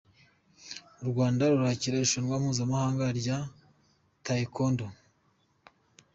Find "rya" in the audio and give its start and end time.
3.19-3.37